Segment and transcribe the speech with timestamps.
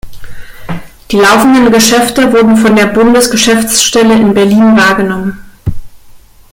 [1.11, 5.45] Die laufenden Geschäfte wurde von der Bundesgeschäftsstelle in Berlin wahrgenommen.